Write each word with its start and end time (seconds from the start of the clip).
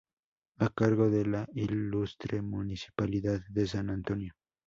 A 0.57 0.69
cargo 0.71 1.11
de 1.11 1.27
la 1.27 1.47
Ilustre 1.53 2.41
Municipalidad 2.41 3.39
de 3.49 3.67
San 3.67 3.91
Antonio 3.91 4.33